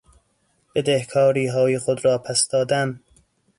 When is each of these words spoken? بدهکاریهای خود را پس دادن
بدهکاریهای 0.75 1.79
خود 1.79 2.05
را 2.05 2.17
پس 2.17 2.47
دادن 2.47 2.99